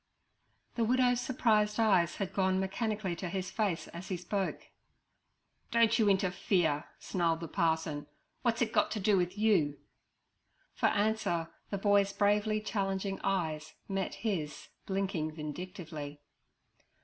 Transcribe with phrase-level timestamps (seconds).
[0.77, 4.69] The widow's surprised eyes had gone mechanically to his face as he spoke.
[5.69, 8.07] 'Don't you interfere' snarled the parson.
[8.41, 9.77] 'What's it got to do with you?'
[10.73, 16.19] For answer the boy's bravely challenging eyes met his blinking vindictively.